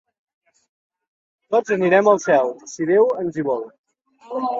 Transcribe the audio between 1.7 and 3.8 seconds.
anirem al cel, si Déu ens hi vol.